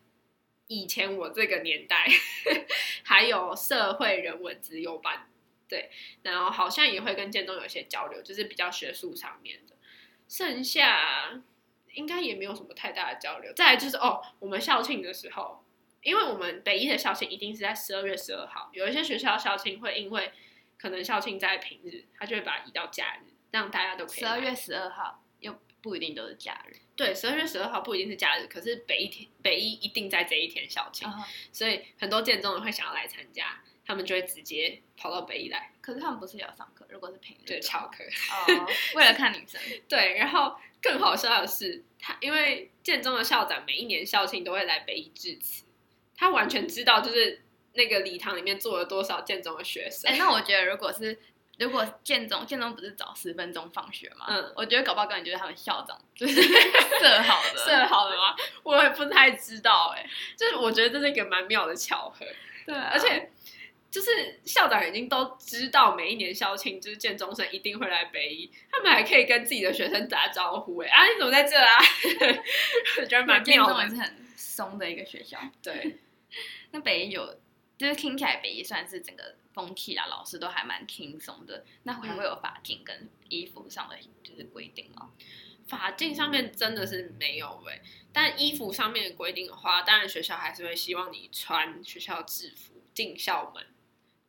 [0.66, 2.04] 以前我这个年代
[3.04, 5.30] 还有社会人文资优班，
[5.68, 5.88] 对，
[6.22, 9.76] 然后好像也会跟建中有些交流，就是比较学术上面的。
[10.28, 11.40] 剩下
[11.94, 13.52] 应该也没有什么太大的交流。
[13.54, 15.59] 再来就是哦，我们校庆的时候。
[16.02, 20.32] 因为我们北一的校庆一定是在十二月十二号，有一些学校校庆会因为
[20.78, 24.18] 可能校庆在平日，他就会把它移到假日，让大家都可以。
[24.20, 26.76] 十二月十二号又不一定都是假日。
[26.96, 31.26] 对，十二月十二号不一定是假日，可是北一天北一一定在这一天校庆，uh huh.
[31.52, 35.72] 所以很多建中人会想要来参加，他们就会直接跑到北一来。
[35.80, 36.86] 可是他们不是也要上课？
[36.88, 38.04] 如果是平日，对，翘课。
[38.04, 39.60] 哦，为了看女生。
[39.88, 45.64] 对，然后更好笑的是，他因为建中的校长每一年校庆都会来北一致辞。
[46.20, 47.40] 他完全知道，就是
[47.72, 50.10] 那个礼堂里面坐了多少建中的学生。
[50.10, 51.18] 哎、欸，那我觉得，如果是
[51.58, 54.26] 如果建中建中不是早十分钟放学吗？
[54.28, 58.36] 嗯，我觉得搞不好根本就是他们校长 就是设好的，设好的吗？
[58.62, 62.26] 我也不太知道、欸，哎，就是我觉得这是一个蛮妙的巧合。
[62.66, 63.30] 对、啊，而且
[63.90, 71.76] 就是校长已经都知道每一年校庆就是建中生一定会来北一，他们还可以跟自己的学生打招呼、欸，哎，啊，你怎么在这啊？
[73.00, 75.96] 我觉得蛮妙的，是很松的一个学校，对。
[76.72, 77.38] 那北一有，
[77.78, 81.64] 就是听起来北一算是整个风气啦，老师都还蛮轻松的。
[81.84, 85.10] 那会不会有法禁跟衣服上的就是规定吗？
[85.66, 93.64] 法禁上面真的是没有诶、欸，但衣服上面的规定的话，当然学校还是会希望你穿学校制服进校门。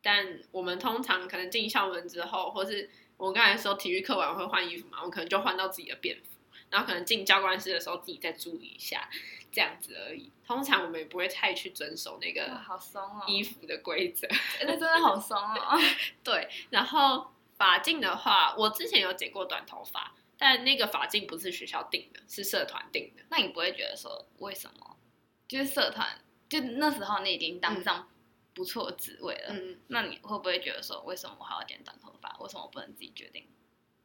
[0.04, 6.31] 但我们通常可能进校门之后，或是我刚才说体育课完会换衣服嘛，我可能就换到自己的便服，
[6.72, 9.08] 然后可能进教官室的时候自己再注意一下。
[9.54, 14.26] 这样子而已，通常我们也不会太去遵守那个好松哦衣服的规则，
[14.64, 15.78] 那真的好松哦。
[16.24, 23.24] 对，然后发镜的话，我之前有剪过短头发，但那个发镜不是学校定的，是社团定的。
[23.30, 24.96] 那你不会觉得说为什么？
[25.50, 28.08] 就是社团，就那时候你已经当上
[28.54, 32.38] 不错的职位了，嗯，那你会不会觉得说为什么我还要剪短头发？
[32.40, 33.46] 为什么我不能自己决定？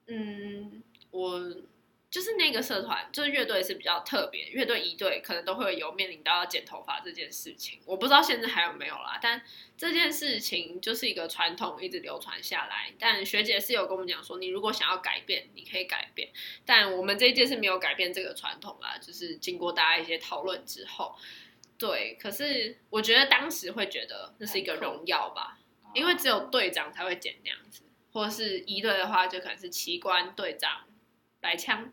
[0.08, 1.38] 嗯，我
[2.08, 7.80] 就是那个社团，就是乐队是比较特别，乐队一队可能都会有面临到要剪头发这件事情。
[7.84, 9.42] 我不知道现在还有没有啦，但
[9.76, 12.92] 这件事情就是一个传统，一直流传下来。
[12.98, 16.30] 但学姐是有跟我们讲说，你如果想要改变，你可以改变。
[16.64, 21.14] 但我们这一届是没有改变这个传统啦，就是经过大家一些讨论之后，
[21.76, 22.16] 对。
[22.18, 25.58] 可是我觉得当时会觉得那是一个荣耀吧，
[25.92, 30.84] 因为只有队长才会剪那样子，或者是一队的话，就可能是旗官队长、
[31.46, 31.92] 来枪。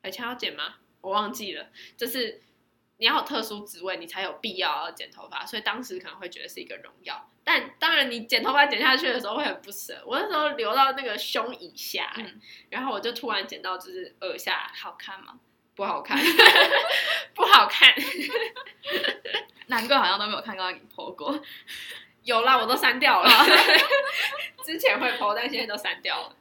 [0.00, 0.76] 白枪要剪吗？
[1.00, 2.40] 我忘记了，就是
[2.98, 7.30] 你要有特殊职位，你才有必要要剪头发，所以当时可能会觉得是一个荣耀。
[7.42, 10.02] 但当然，你剪头发剪下去的时候会很不舍。
[10.06, 15.38] 我那时候留到那个胸以下，嗯，然后我就突然剪到就是耳下，好看吗？
[15.74, 16.16] 不好看，
[17.34, 17.92] 不好看。
[19.66, 21.42] 难怪好像都没有看到你 po 过。
[22.24, 23.30] 有啦，我都删掉了。
[24.64, 26.36] 之前会 po，但现在都删掉了。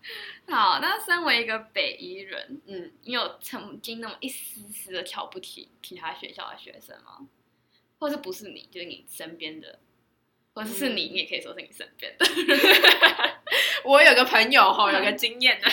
[0.48, 7.28] 好，那身为一个北医人，嗯，你有曾经那么一丝丝的瞧不起其他学校的学生吗？
[8.00, 9.80] 或是不是你，就是你身边的，
[10.54, 12.26] 或者是你，你也可以说是你身边的。
[12.26, 13.52] 嗯、
[13.84, 15.68] 我有个朋友哈，有个经验呢。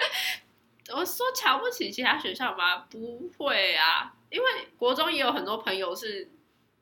[0.94, 2.86] 我说瞧不起其他学校吗？
[2.90, 6.30] 不会啊，因为国中也有很多朋友是。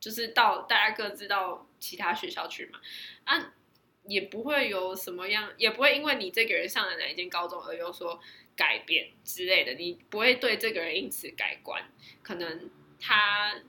[0.05, 2.79] 就是到大家各自到其他学校去嘛，
[3.23, 3.55] 啊，
[4.03, 8.21] 也不会有什么样，也不会因为你这个人上了哪一间高中而有所
[8.55, 11.83] 改变之类的，你不会对这个人因此改观。
[12.21, 13.59] 可能他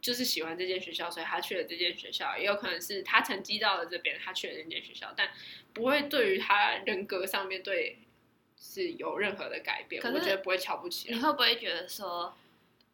[0.00, 5.30] 就是喜欢这间学校，所以他去了这间学校，也有可能是他成绩到了这边，他去了那间学校，但
[5.72, 7.98] 不会对于他人格上面对
[8.58, 10.02] 是有任何的改变。
[10.02, 11.14] 我觉得不会瞧不起。
[11.14, 12.36] 你会不会觉得说？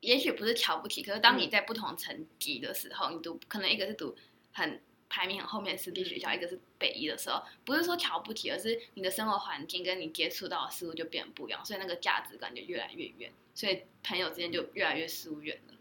[0.01, 4.17] 也许不是瞧不起，可是当你在不同层级的时候，嗯、你读可能一个是读
[4.53, 15.75] 很排名很后面的私立学校，嗯、一个是北一的时候，不是说瞧不起，而是你的生活环境跟你接触到的事物就变不一样，所以那个价值感就越来越远，所以朋友之间就越来越疏远了。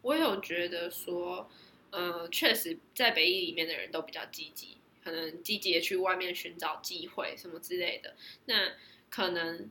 [0.00, 1.50] 我有觉得说，
[1.90, 8.14] 呃，确实在北一里面的人都比较积极，可能积极的去外面寻找机会什么之类的，
[8.46, 8.72] 那
[9.10, 9.70] 可能。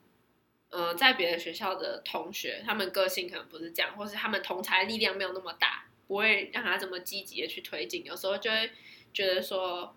[0.70, 8.04] 呃，在别的学校的同学，他们个性可能不是这样，或是他们同才力量没有那么大，不会让他这么积极的去推进。
[8.04, 8.70] 有时候就会
[9.14, 9.96] 觉得说，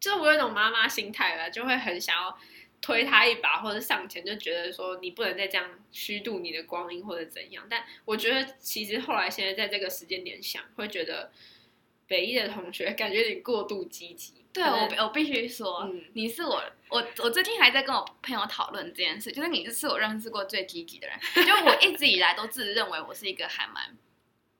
[0.00, 2.38] 就我有种妈妈心态了，就会很想要
[2.80, 7.66] 推他一把，或者上前，就觉得说你不能再这样虚度你的光阴或者怎样。
[7.68, 11.30] 但我觉得其实后来现在在这个时间点想，会觉得
[12.06, 14.41] 北一的同学感觉有点过度积极。
[14.52, 23.96] 对，我我必须说，嗯、你是我我我最近还在跟我朋友讨论这件事，就是你是我认识过最积极的人，就我一直以来都自认为我是一个还蛮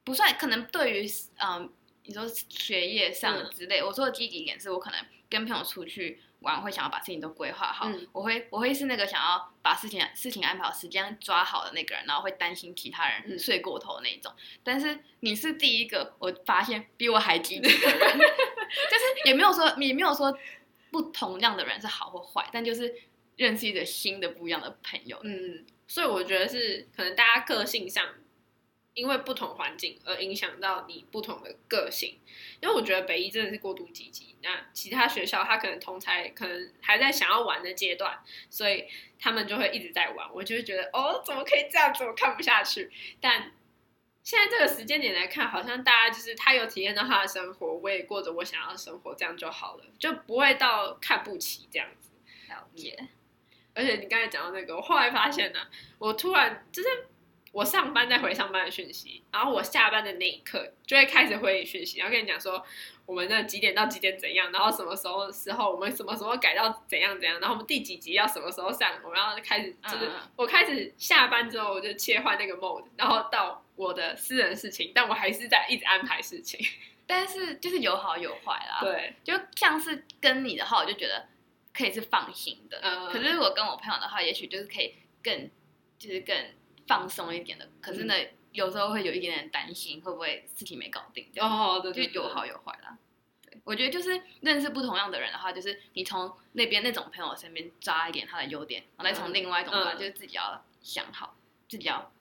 [0.05, 1.07] 不算，可能对于
[1.39, 1.71] 嗯
[2.05, 6.21] 你说学业上之类，嗯、我说的积极一点是我可能跟朋友出去。
[6.43, 14.33] 玩会想要把事情都规划好，嗯、我会我会是那个想要把事情事情安排好、时间抓好的那个人，然后会担心其他人睡过头的那种。
[14.37, 18.19] 嗯、但是你是第一个我发现比我还积极的人，
[18.91, 20.37] 就是也没有说也没有说
[20.91, 22.95] 不同样的人是好或坏，但就是
[23.37, 25.19] 认识一个新的不一样的朋友。
[25.25, 28.07] 嗯，所以我觉得是可能大家个性上。
[28.95, 32.21] 因为不同环境而影响到你不同的个性，
[32.61, 38.85] 因为我觉得北一真的是过度积极，那其他学校他可能同才可能还在想要玩的阶段，所以
[39.19, 42.91] 他们就会一直在玩，我就会觉得哦，怎么可以这样子，我看不下去。
[43.19, 43.51] 但
[44.23, 52.11] 现在这个时间点来看，好像大家就是他有体验到他的生活，我也过着我想要的生活，这样就好了，就不会到看不起这样子。
[52.49, 53.09] 了解。
[53.75, 55.61] 而且你刚才讲到那个，我后来发现呢，
[55.99, 56.89] 我突然就是。
[57.53, 62.65] 我上班再回上班的讯息，然后我下班的那一刻就会开始回你讯息，然后跟你讲说
[63.05, 76.59] 我们那几点到几点怎样，然后什么时候时候我们什么时候改到怎样怎样，然后我们第几集要什么时候上，我们要开始就是我开始下班之后我就切换那个 mode，然后到我的私人事情，但我还是在一直安排事情，
[77.07, 81.29] 但是就是有好有坏啦，对，就像是跟你的话，我就觉得
[81.73, 85.51] 可以是放心的，嗯，可是如果跟我朋友的话，也许就是可以更
[85.99, 86.37] 就是更。
[86.85, 91.31] 放松一点的，可是呢，嗯、有时候会有一点点担心，会不会事情没搞定？
[91.39, 92.99] 哦，对，对，就有好有坏啦。
[93.41, 101.37] 对，我觉得就是认识不同样的人的话，就是你从那边那种朋友身边抓一点他的优点，然后再从另外一种的话，嗯、就是自己要想好，
[101.69, 102.13] 自己要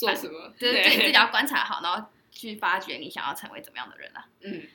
[0.00, 4.26] 做什么， 就是自己自己要观察好，然后去发掘你想要成为怎么样的人啊。
[4.40, 4.66] 嗯，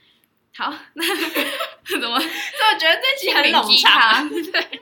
[0.53, 1.03] 好，那
[1.99, 2.19] 怎么？
[2.19, 4.29] 所以我觉得这期很冗长。
[4.29, 4.81] 对，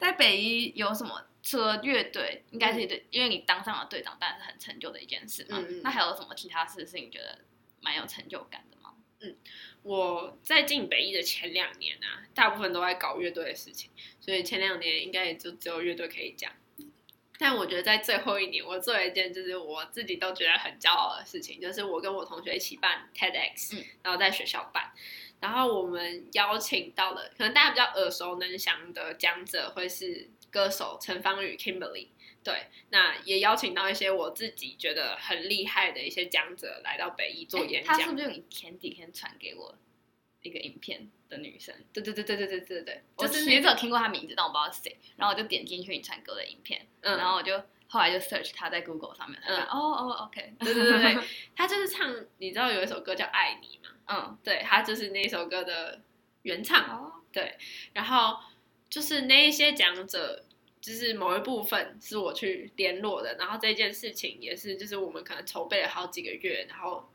[0.00, 1.24] 在北一有什么？
[1.40, 5.56] 除了乐队，应该是对，因为你当上了队长，当然是很成就的一件事嘛。
[5.66, 7.38] 嗯、那还有什么其他事是你觉得
[7.80, 8.92] 蛮有成就感的吗？
[9.20, 9.34] 嗯，
[9.82, 16.52] 我在进北一的前两年啊，大部分都在搞乐队的事情，所以前两年应该也就只有乐队可以讲。
[17.38, 24.92] 但我觉得在最后一年，我做了一件就是我自己都觉得很骄傲的事情，就是我跟我同学一起办 TEDx，、嗯、然后在学校办，
[25.40, 32.08] 然后我们邀请到了可能大家比较耳熟能详的讲者，会是歌手陈芳宇 Kimberly，
[32.42, 37.96] 对，那也邀请到一些我自己觉得很厉害的一些讲者来到北艺做演讲。
[37.96, 39.78] 他是不是你前几天传给我
[40.42, 41.74] 一个影片的女生？
[41.92, 46.86] 对对对对对对对对，我其实只有听过她名字，但我不知道是谁，然后我就点进去你传给我的影片。
[47.00, 51.18] 嗯，然后我就后来就 search 他在 Google 上面，嗯，哦哦，OK，对对对对，
[51.56, 53.94] 他 就是唱，你知道有一首歌叫《爱你》吗？
[54.06, 56.00] 嗯，对，他就是那首歌的
[56.42, 57.56] 原唱，哦、对，
[57.92, 58.38] 然后
[58.90, 60.44] 就是那一些讲者，
[60.80, 67.08] 就是某一部分是我去联络的，然后这件事情也是，就是我们可能筹备了好几个月，然后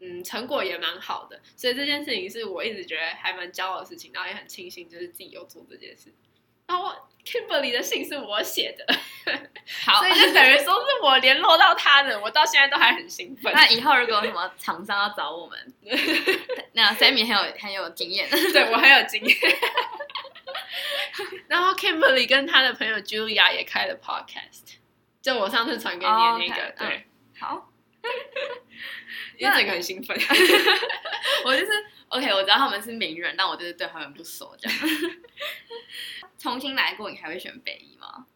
[0.00, 6.12] 嗯，成果也蛮好的，所以这件事情是我一直觉得还蛮骄傲的事情，然后也很庆幸就是自己有做这件事。
[6.66, 6.92] 然后
[7.24, 8.84] Kimberly 的信是我写的，
[9.84, 13.52] 好，所以就等于说是我联络到他的，我到现在都还很兴奋。
[13.54, 15.74] 那以后如果有什么厂商要找我们，
[16.74, 19.36] 那 Sammy 很有很有经验， 对我很有经验。
[21.46, 24.74] 然后 Kimberly 跟他的朋友 Julia 也开了 Podcast，
[25.22, 26.76] 就我上次传给你的那个，oh, okay.
[26.78, 27.06] 对，
[27.38, 27.72] 好，
[29.38, 30.16] 也整个很兴奋。
[31.44, 31.70] 我就是
[32.08, 34.78] OK，我知道他们是名人，但我就是对他们不熟，这样。
[36.38, 38.26] 重新来过，你还会选北医吗？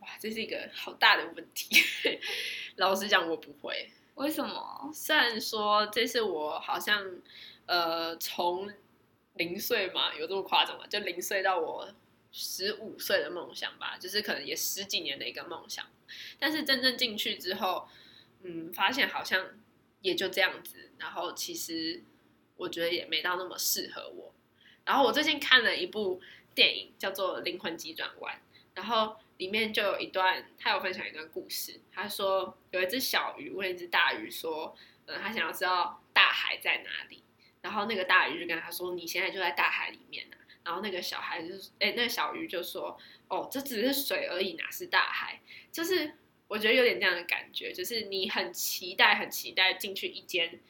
[0.00, 1.82] 哇，这是一个好大的问题。
[2.76, 3.90] 老实讲，我不会。
[4.14, 4.90] 为什么？
[4.92, 7.04] 虽然说这是我好像
[7.66, 8.70] 呃从
[9.34, 10.84] 零岁嘛，有这么夸张吗？
[10.88, 11.88] 就零岁到我
[12.32, 15.86] 十五岁的梦想吧，就是可能也十几年的一个梦想。
[16.38, 17.88] 但是真正进去之后，
[18.42, 19.46] 嗯，发现好像
[20.02, 20.90] 也就这样子。
[20.98, 22.02] 然后其实
[22.56, 24.34] 我觉得也没到那么适合我。
[24.84, 26.20] 然后我最近看了一部。
[26.54, 28.34] 电影叫做《灵魂急转弯》，
[28.74, 31.78] 然后里面就有一段，他有分享一段故事。
[31.92, 34.76] 他说有一只小鱼问一只大鱼说
[35.06, 37.22] ：“嗯，他想要知道大海在哪里。”
[37.62, 42.98] 然后那个大鱼就跟他说：“你现在就在大海里面呢。”然后那个小孩就是，哎，那个小鱼就说
[43.30, 45.40] ：“哦，这只是水而已，哪是大海？”
[45.70, 46.12] 就是
[46.48, 50.60] 我觉得有点这样的感觉，就是你很期待，很期待进去一间，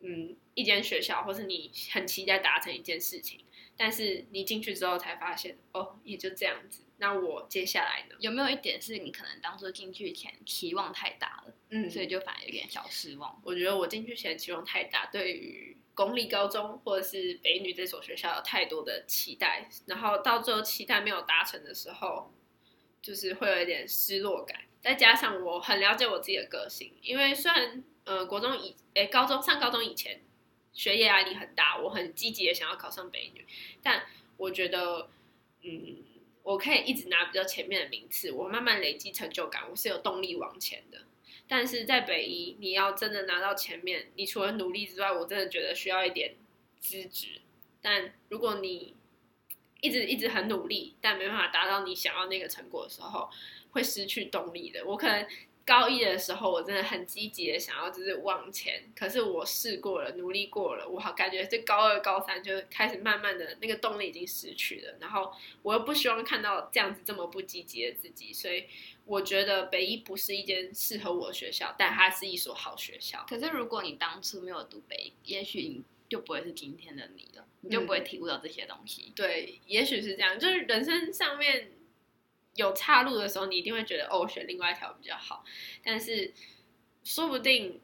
[0.00, 3.40] 嗯，一间学校，或是你很期待达成一件事情。
[3.76, 6.82] 但是你进去之后才发现，哦，也就这样子。
[6.96, 8.16] 那我接下来呢？
[8.18, 13.40] 有没有一点是你可能当初进去前期望太大了，嗯，所以就反而有点小失望？
[13.44, 22.34] 我觉得我进去前期望太大，对于公立高中或者是北女这所学校有太多的期待，然后到最后期待没有达成的时候，
[23.00, 24.62] 就是会有一点失落感。
[24.80, 30.20] 再加上我很了解我自己的个性，因为虽然呃，国中以诶，高中上高中以前。
[30.70, 33.44] 学业压力很大，我很积极的想要考上北女，
[33.82, 34.06] 但
[34.36, 35.08] 我觉得，
[35.62, 35.96] 嗯，
[36.44, 40.98] 我可以一直拿比较前面的名次，我慢慢累积成就感，我是有动力往前的。
[41.48, 46.36] 但是在北一，你要真的拿到前面，你除了努力之外，我真的觉得需要一点
[46.78, 47.40] 资质。
[47.82, 48.94] 但如果你
[49.80, 53.28] 一直一直很努力，但没办法达到你想要那个成果的时候，
[53.70, 54.84] 会失去动力的。
[54.84, 55.26] 我可能。
[55.68, 68.64] 高一的时候，我真的很积极的想要就是往前，可是我试过了，努力过了，我好感觉这高二、高三就开始慢慢的那个动力已经失去了，然后我又不希望看到这样子这么不积极的自己，所以
[69.04, 73.26] 我觉得北一不是一间适合我的学校，但它是一所好学校。
[73.28, 79.08] 可是如果你当初没有读北一，也许你就不会是今天的你了，你就不会体悟到这些东西。
[79.08, 81.72] 嗯，对，也许是这样，就是人生上面。
[82.58, 85.44] 有岔路的时候，你一定会觉得哦，选另外一条比较好。
[85.84, 86.34] 但是
[87.04, 87.80] 说不定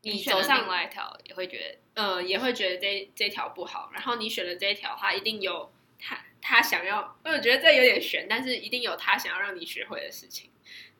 [0.00, 3.90] 你走上另外一条，也会觉得，呃，也会觉得这这条不好。
[3.92, 10.50] 然后你选了这一条，他一定有他他想要，我觉得这有点悬，但是一定有他想要让你学会的事情。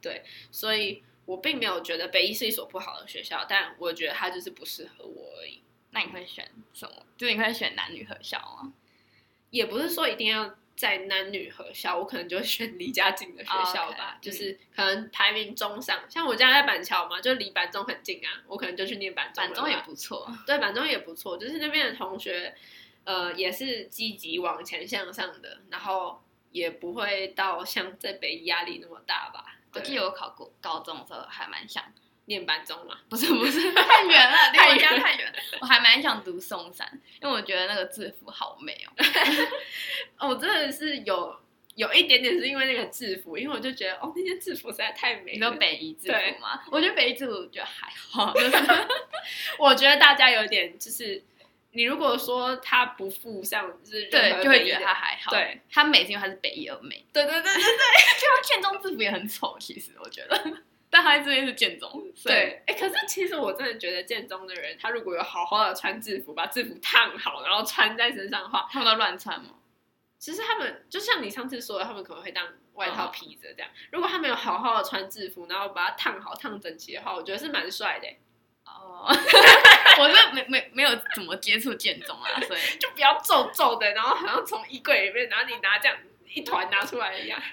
[0.02, 5.62] 对，所以我并没有觉得北医是一所不好的学校，但我觉得它就是不适合我而已。
[5.92, 7.06] 那你会选什么？
[7.16, 8.74] 就你会选男女合校吗？
[9.48, 10.54] 也不是说一定要。
[10.80, 15.98] 在男女合校，我可能就会选离家近的学校吧，okay, 就是可能排名中上。
[16.02, 19.44] 嗯、像我家在板桥嘛，就离板中很近啊，我可能就去念板中。
[19.44, 22.54] 板中也不错，对，板中也不错，就是那边的同学，
[23.04, 29.58] 呃，也是积极往前向上的，然后也不会到像在北一压力那么大吧。
[29.74, 31.84] 我记得我考过高中的时候还蛮想。
[32.30, 35.34] 念班中嘛，不是不是 太远了，离我家太远。
[35.60, 36.88] 我还蛮想读松山，
[37.20, 38.92] 因为我觉得那个制服好美哦。
[40.16, 41.36] 哦，我真的是有
[41.74, 45.34] 有一点点是因为那个制服，因为我就觉得哦，那件制服实在太美了。
[45.34, 46.62] 你说北一制服吗？
[46.70, 48.56] 我觉得北一制服就还好，就是、
[49.58, 51.20] 我觉得大家有点就是
[51.72, 55.32] 你如果说他不附上，就是对，就会觉得他还好。
[55.32, 57.04] 对，他美是因为他是北一而美。
[57.12, 57.62] 对对对对对，
[58.20, 60.62] 就他建中制服也很丑，其实我觉得。
[60.90, 62.62] 但他这边是建中，对。
[62.66, 69.50] 哎、欸，可是其实我真的觉得建中的人，他如果有好好的穿制服，把制服烫好，然后穿在身上的话，他们都乱穿吗？
[70.18, 73.70] 其实他们就像你上次说的，他们可能会当外套披着这样。
[73.92, 78.08] 如果他们有好好的穿制服，然后把它烫好、烫整齐的话，我觉得是蛮帅的。
[78.66, 79.06] 哦，
[79.98, 85.96] 我是没没没有怎么接触建中啊，所以就比较皱皱的，然后好像从衣柜里面，然后你拿这样
[86.32, 87.40] 一团拿出来一样。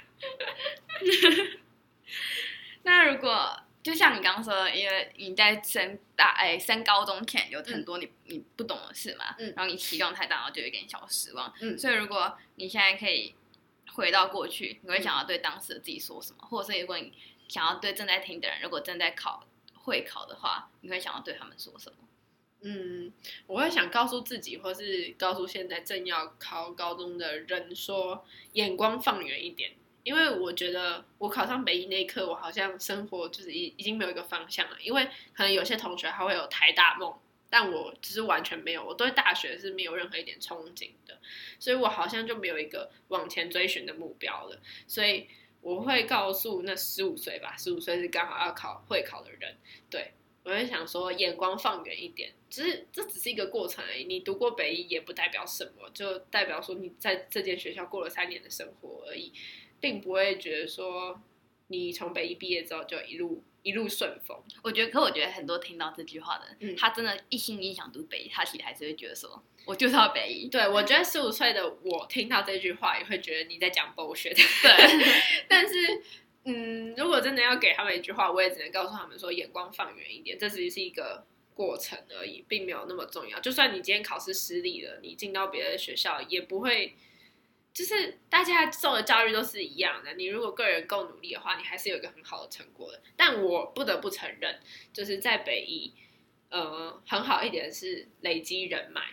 [2.88, 13.36] 那如果就像你刚刚说的，因为你在升大哎升高中前有很多你、嗯、你不懂的事嘛，嗯，然后你期望太大，然后就有点小失望，嗯，所以如果你现在可以
[13.92, 16.38] 回到过去，你会想要对当时的自己说什么？
[16.44, 17.12] 嗯、或者是如果你
[17.50, 21.98] 想要对正在听的人，如果正在考会考的话，你会想要对他们说什么？
[22.62, 23.12] 嗯，
[23.48, 29.74] 我会想告诉自己，或是告诉现在正要考高中的人说，眼光放远一点。
[30.08, 34.78] 因为我觉得我考上北一那一刻，我好像生活就是已已经没有一个方向了。
[34.80, 35.04] 因为
[35.34, 37.14] 可能有些同学他会有台大梦，
[37.50, 41.20] 但我只是完全没有，我对大学是没有任何一点憧憬的，
[41.60, 44.58] 所以我好像就没有一个往前追寻的目标了。
[44.88, 45.28] 所以
[45.60, 49.58] 我会告诉那十五岁吧，十五岁是刚好要考会考的人，
[49.90, 54.06] 对，我会想说眼光放远一点，只是这只是一个过程而已。
[54.06, 59.34] 你读过北一也不代表什么，就代表说你在这间学校过了三年的生活而已。
[59.80, 61.22] 并不会觉得说
[61.68, 64.42] 你从北一毕业之后就一路一路顺风。
[64.64, 70.48] 我觉得，可我觉得很多听到这句话的人，嗯、他真的一心一意想读北一，他其实还是会觉得说，我就是要北一。
[70.48, 74.36] 对，我觉得十五岁的我听到这句话也会觉得你在讲 bullshit。
[74.36, 75.06] 对，
[75.50, 76.02] 但是，
[76.46, 83.38] 嗯，如果真的要给他们一句话，我也只能告诉他们说，眼光放远一点，这只是一个过程而已，并没有那么重要。
[83.42, 86.96] 就算你今天考试失利了，你进到别的学校也不会。
[87.78, 93.00] 就是大家受的教育都是一样的，你如果个人够努力的话，你还是有一个很好的成果的。
[93.16, 94.60] 但我不得不承认，
[94.92, 95.94] 就是在北一，
[96.50, 99.04] 呃，很好一点是累积人脉。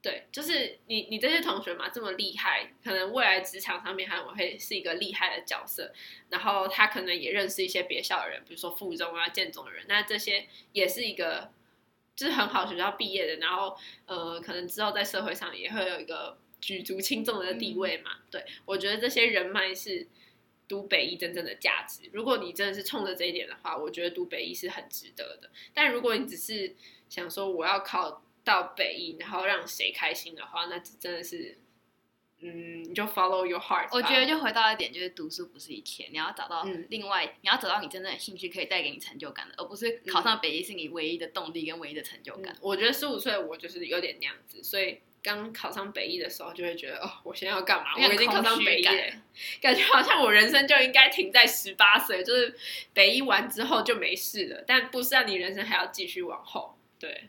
[0.00, 5.92] 对，就是你你这些同学嘛，这么厉害，可能未来职场上面还会是一个厉害的角色。
[6.30, 11.50] 然后他可能也认识一些别校的人，比如说附中啊、建中的人，那这些也是一个
[12.14, 13.44] 就是很好学校毕业的。
[13.44, 13.76] 然后
[14.06, 16.38] 呃，可能之后在社会上也会有一个。
[16.60, 20.08] 举足轻重的地位嘛，嗯、对，我觉得这些人脉是
[20.66, 22.08] 读北医真正的价值。
[22.12, 25.50] 如果你真的是冲着这一点的话，我觉得读北医是很值得的。
[25.72, 26.74] 但如果你只是
[27.08, 31.58] 想说我要考到北医，然后让谁开心的话，那真的是，
[32.40, 33.88] 嗯，你就 follow your heart。
[33.92, 42.52] 我觉得就回到一点，就是读书不是一切，你要找到另外，嗯、你要找到你真正的兴趣，可以带给你成就感的，而不是考上北医是你唯一的动力跟唯一的成就感。
[42.54, 44.98] 嗯、我觉得十五岁我就是有点那样子，所以。
[45.26, 47.86] 刚考上北一的时候，就会觉得哦，我现在要干嘛？
[47.96, 48.84] 我已经考上北一，
[49.60, 52.56] 感觉好像我人生就应该停在十八岁，就是
[52.94, 54.62] 北一完之后就没事了。
[54.64, 56.78] 但不是啊，你人生还要继续往后。
[57.00, 57.28] 对，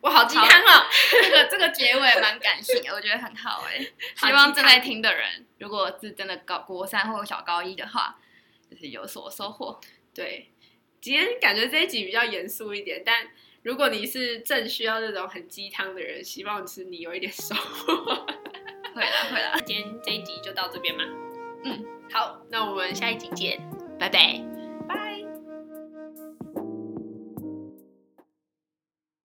[0.00, 0.86] 我好鸡汤哦。
[1.10, 3.86] 这个这个结尾蛮感性的，我觉得很好 哎。
[4.16, 8.18] 希望正在听的人，如果是真的高国三或小高一的话，
[8.70, 9.78] 就是有所收获。
[10.14, 10.50] 对，
[11.02, 13.28] 今天感觉这一集比较严肃一点，但。
[13.62, 18.26] 如果你是正需要这种很鸡汤的人，希望是你有一点收获。
[18.94, 21.04] 会了会了，今天这一集就到这边嘛。
[21.64, 23.60] 嗯，好，那我们下一集见，
[23.98, 24.42] 拜拜，
[24.88, 25.19] 拜。